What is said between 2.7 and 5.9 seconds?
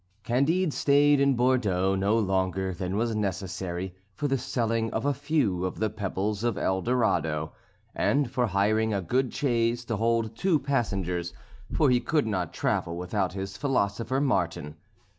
than was necessary for the selling of a few of